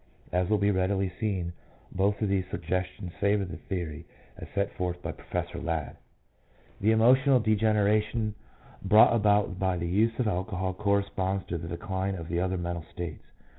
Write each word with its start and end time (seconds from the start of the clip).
As 0.31 0.49
will 0.49 0.57
be 0.57 0.71
readily 0.71 1.11
seen, 1.19 1.53
both 1.91 2.23
of 2.23 2.27
these 2.27 2.49
suggestions 2.49 3.13
favour 3.19 3.45
the 3.45 3.57
theory 3.57 4.07
as 4.35 4.47
set 4.55 4.71
forth 4.73 4.99
by 5.03 5.11
Professor 5.11 5.59
Ladd. 5.59 5.95
EMOTIONS. 6.79 6.79
165 6.79 6.81
The 6.81 6.91
emotional 6.91 7.39
degeneration 7.39 8.35
brought 8.83 9.15
about 9.15 9.59
by 9.59 9.77
the 9.77 9.87
use 9.87 10.17
of 10.17 10.27
alcohol 10.27 10.73
corresponds 10.73 11.45
to 11.49 11.59
the 11.59 11.67
decline 11.67 12.15
of 12.15 12.29
the 12.29 12.39
other 12.39 12.57
mental 12.57 12.83
states. 12.91 13.23